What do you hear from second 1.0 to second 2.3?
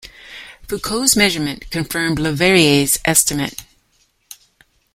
measurement confirmed